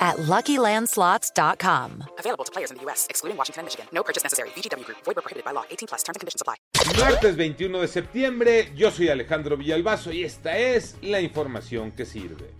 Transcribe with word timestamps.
at 0.00 0.16
LuckyLandSlots.com. 0.16 2.04
Available 2.18 2.44
to 2.44 2.52
players 2.52 2.70
in 2.70 2.78
the 2.78 2.82
U.S., 2.84 3.06
excluding 3.10 3.36
Washington 3.36 3.60
and 3.60 3.66
Michigan. 3.66 3.86
No 3.92 4.02
purchase 4.02 4.22
necessary. 4.22 4.48
VGW 4.50 4.84
Group. 4.84 4.98
Void 5.04 5.16
prohibited 5.16 5.44
by 5.44 5.52
law. 5.52 5.64
18 5.70 5.88
plus. 5.88 6.02
Terms 6.02 6.16
and 6.16 6.20
conditions 6.20 6.40
apply. 6.40 6.56
Martes 6.98 7.36
21 7.36 7.80
de 7.80 7.88
septiembre, 7.88 8.72
yo 8.74 8.90
soy 8.90 9.08
Alejandro 9.10 9.56
Villalbazo 9.56 10.12
y 10.12 10.24
esta 10.24 10.56
es 10.56 10.96
la 11.02 11.20
información 11.20 11.92
que 11.92 12.06
sirve. 12.06 12.50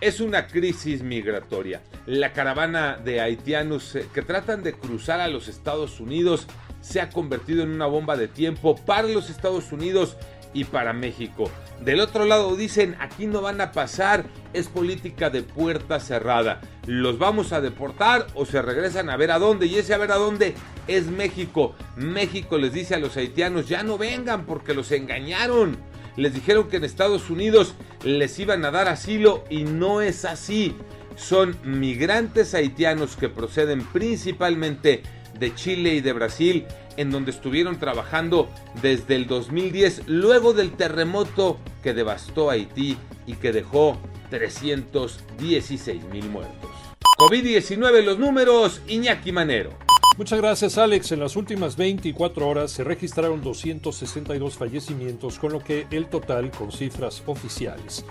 Es 0.00 0.20
una 0.20 0.46
crisis 0.46 1.02
migratoria. 1.02 1.82
La 2.06 2.32
caravana 2.32 2.96
de 2.96 3.20
haitianos 3.20 3.96
eh, 3.96 4.06
que 4.12 4.22
tratan 4.22 4.62
de 4.62 4.74
cruzar 4.74 5.20
a 5.20 5.28
los 5.28 5.48
Estados 5.48 6.00
Unidos 6.00 6.46
se 6.80 7.00
ha 7.00 7.10
convertido 7.10 7.62
en 7.62 7.70
una 7.70 7.86
bomba 7.86 8.16
de 8.16 8.28
tiempo 8.28 8.76
para 8.76 9.08
los 9.08 9.30
Estados 9.30 9.72
Unidos 9.72 10.16
y 10.52 10.64
para 10.64 10.92
México. 10.92 11.50
Del 11.80 12.00
otro 12.00 12.24
lado 12.24 12.56
dicen, 12.56 12.96
aquí 13.00 13.26
no 13.26 13.42
van 13.42 13.60
a 13.60 13.72
pasar, 13.72 14.24
es 14.52 14.68
política 14.68 15.28
de 15.30 15.42
puerta 15.42 16.00
cerrada. 16.00 16.60
Los 16.86 17.18
vamos 17.18 17.52
a 17.52 17.60
deportar 17.60 18.26
o 18.34 18.46
se 18.46 18.62
regresan 18.62 19.10
a 19.10 19.16
ver 19.16 19.30
a 19.30 19.38
dónde. 19.38 19.66
Y 19.66 19.76
ese 19.76 19.94
a 19.94 19.98
ver 19.98 20.12
a 20.12 20.16
dónde 20.16 20.54
es 20.88 21.06
México. 21.06 21.74
México 21.96 22.58
les 22.58 22.72
dice 22.72 22.94
a 22.94 22.98
los 22.98 23.16
haitianos, 23.16 23.68
ya 23.68 23.82
no 23.82 23.98
vengan 23.98 24.46
porque 24.46 24.74
los 24.74 24.90
engañaron. 24.92 25.76
Les 26.16 26.32
dijeron 26.32 26.68
que 26.68 26.78
en 26.78 26.84
Estados 26.84 27.28
Unidos 27.28 27.74
les 28.02 28.38
iban 28.38 28.64
a 28.64 28.70
dar 28.70 28.88
asilo 28.88 29.44
y 29.50 29.64
no 29.64 30.00
es 30.00 30.24
así. 30.24 30.74
Son 31.14 31.56
migrantes 31.62 32.54
haitianos 32.54 33.16
que 33.16 33.28
proceden 33.28 33.84
principalmente 33.84 35.02
de 35.38 35.54
Chile 35.54 35.94
y 35.94 36.00
de 36.00 36.12
Brasil, 36.12 36.66
en 36.96 37.10
donde 37.10 37.30
estuvieron 37.30 37.78
trabajando 37.78 38.48
desde 38.82 39.16
el 39.16 39.26
2010, 39.26 40.02
luego 40.06 40.52
del 40.52 40.72
terremoto 40.72 41.58
que 41.82 41.94
devastó 41.94 42.50
Haití 42.50 42.96
y 43.26 43.34
que 43.34 43.52
dejó 43.52 43.98
316 44.30 46.04
mil 46.04 46.28
muertos. 46.28 46.70
COVID-19, 47.18 48.04
los 48.04 48.18
números, 48.18 48.82
Iñaki 48.88 49.32
Manero. 49.32 49.70
Muchas 50.18 50.40
gracias 50.40 50.78
Alex. 50.78 51.12
En 51.12 51.20
las 51.20 51.36
últimas 51.36 51.76
24 51.76 52.48
horas 52.48 52.70
se 52.70 52.84
registraron 52.84 53.42
262 53.42 54.56
fallecimientos, 54.56 55.38
con 55.38 55.52
lo 55.52 55.60
que 55.60 55.86
el 55.90 56.06
total 56.06 56.50
con 56.50 56.72
cifras 56.72 57.22
oficiales 57.26 58.04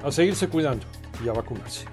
a 0.03 0.12
seguirse 0.12 0.47
cuidando 0.47 0.85
y 1.24 1.30
a 1.30 1.34
vacunarse. 1.34 1.85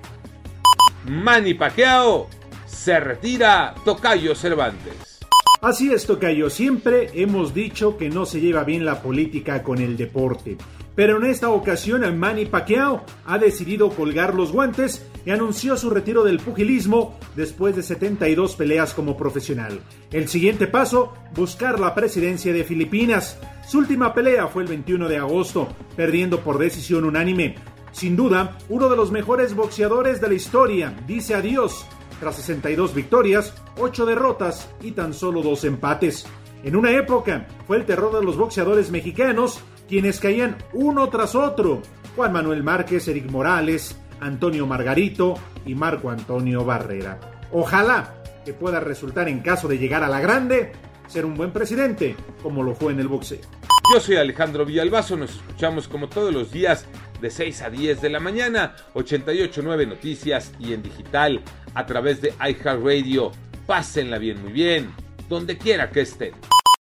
Manny 1.06 1.54
Pacquiao 1.54 2.28
se 2.66 2.98
retira 3.00 3.75
Tocayo 3.84 4.34
Cervantes. 4.34 5.20
Así 5.60 5.92
es, 5.92 6.06
Tocayo. 6.06 6.50
Siempre 6.50 7.10
hemos 7.14 7.54
dicho 7.54 7.97
que 7.97 8.10
no 8.10 8.26
se 8.26 8.41
lleva 8.41 8.64
bien 8.64 8.84
la 8.84 9.00
política 9.03 9.62
con 9.62 9.78
el 9.78 9.97
deporte. 9.97 10.59
Pero 10.94 11.16
en 11.16 11.25
esta 11.25 11.50
ocasión 11.50 12.19
Manny 12.19 12.47
Pacquiao 12.47 13.04
ha 13.25 13.38
decidido 13.38 13.91
colgar 13.91 14.34
los 14.34 14.53
guantes 14.53 15.04
y 15.26 15.31
anunció 15.31 15.76
su 15.76 15.91
retiro 15.91 16.22
del 16.22 16.38
pugilismo 16.38 17.19
después 17.34 17.75
de 17.75 17.82
72 17.82 18.54
peleas 18.54 18.94
como 18.94 19.16
profesional. 19.16 19.81
El 20.12 20.28
siguiente 20.28 20.66
paso, 20.66 21.12
buscar 21.34 21.81
la 21.81 21.94
presidencia 21.94 22.53
de 22.53 22.62
Filipinas. 22.62 23.38
Su 23.66 23.78
última 23.78 24.14
pelea 24.14 24.47
fue 24.47 24.62
el 24.62 24.69
21 24.69 25.09
de 25.09 25.16
agosto, 25.16 25.69
perdiendo 25.97 26.41
por 26.41 26.59
decisión 26.59 27.04
unánime. 27.04 27.56
Sin 27.94 28.16
duda, 28.16 28.59
uno 28.69 28.88
de 28.88 28.97
los 28.97 29.12
mejores 29.12 29.55
boxeadores 29.55 30.21
de 30.21 30.27
la 30.27 30.34
historia 30.34 30.93
dice 31.06 31.37
adiós 31.37 31.87
tras 32.19 32.34
62 32.34 32.93
victorias, 32.93 33.55
8 33.78 34.05
derrotas 34.05 34.69
y 34.82 34.91
tan 34.91 35.15
solo 35.15 35.43
2 35.43 35.62
empates. 35.65 36.27
En 36.65 36.75
una 36.75 36.91
época 36.91 37.47
fue 37.69 37.77
el 37.77 37.87
terror 37.87 38.19
de 38.19 38.25
los 38.25 38.37
boxeadores 38.37 38.91
mexicanos, 38.91 39.60
quienes 39.88 40.19
caían 40.19 40.56
uno 40.72 41.09
tras 41.09 41.37
otro. 41.37 41.82
Juan 42.16 42.32
Manuel 42.32 42.65
Márquez, 42.65 43.06
Eric 43.06 43.31
Morales, 43.31 43.97
Antonio 44.19 44.66
Margarito 44.66 45.34
y 45.65 45.76
Marco 45.76 46.11
Antonio 46.11 46.65
Barrera. 46.65 47.21
Ojalá 47.53 48.16
que 48.44 48.55
pueda 48.55 48.81
resultar 48.81 49.28
en 49.28 49.38
caso 49.38 49.69
de 49.69 49.78
llegar 49.78 50.03
a 50.03 50.09
la 50.09 50.21
grande, 50.21 50.72
ser 51.06 51.25
un 51.25 51.37
buen 51.37 51.53
presidente, 51.53 52.16
como 52.43 52.65
lo 52.65 52.75
fue 52.75 52.93
en 52.93 52.99
el 52.99 53.06
boxeo. 53.06 53.38
Yo 53.93 54.00
soy 54.00 54.16
Alejandro 54.16 54.65
Villalbazo, 54.65 55.16
nos 55.16 55.37
escuchamos 55.37 55.87
como 55.87 56.09
todos 56.09 56.32
los 56.32 56.50
días 56.50 56.87
de 57.24 57.30
6 57.30 57.62
a 57.62 57.70
10 57.70 58.02
de 58.02 58.10
la 58.10 58.20
mañana, 58.20 58.76
889 58.92 59.86
Noticias 59.86 60.52
y 60.58 60.74
en 60.74 60.82
digital 60.82 61.40
a 61.72 61.86
través 61.86 62.20
de 62.20 62.34
iHeartRadio. 62.38 63.32
Pásenla 63.66 64.18
bien, 64.18 64.42
muy 64.42 64.52
bien, 64.52 64.92
donde 65.26 65.56
quiera 65.56 65.88
que 65.88 66.02
estén. 66.02 66.34